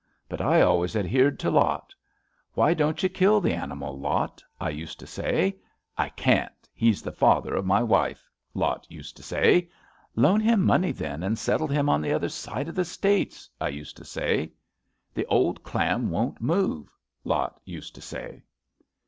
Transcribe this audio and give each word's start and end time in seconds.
But 0.27 0.41
I 0.41 0.61
always 0.61 0.95
adhered 0.95 1.37
to 1.41 1.51
Lot. 1.51 1.93
* 2.23 2.53
Why 2.55 2.73
don't 2.73 3.03
you 3.03 3.07
kill 3.07 3.39
the 3.39 3.53
animal, 3.53 3.99
Lot?' 3.99 4.43
I 4.59 4.71
used 4.71 4.99
to 5.01 5.05
say. 5.05 5.57
* 5.77 5.95
I 5.95 6.09
can't. 6.09 6.67
He's 6.73 7.03
the 7.03 7.11
father 7.11 7.53
of 7.53 7.67
my 7.67 7.83
wife,' 7.83 8.27
Lot 8.55 8.87
used 8.89 9.15
to 9.17 9.21
say. 9.21 9.69
* 9.89 10.15
Loan 10.15 10.39
him 10.39 10.65
money 10.65 10.91
then 10.91 11.21
and 11.21 11.37
settle 11.37 11.67
him 11.67 11.87
on 11.87 12.01
the 12.01 12.13
other 12.13 12.29
side 12.29 12.67
of 12.67 12.73
the 12.73 12.83
States,' 12.83 13.47
I 13.61 13.67
used 13.67 13.95
to 13.97 14.03
say. 14.03 14.53
* 14.81 15.13
The 15.13 15.27
old 15.27 15.61
clam 15.61 16.09
won't 16.09 16.41
move,' 16.41 16.97
Lot 17.23 17.61
used 17.63 17.93
to 17.93 18.01
say." 18.01 18.41